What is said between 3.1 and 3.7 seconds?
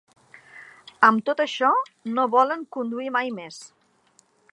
mai més.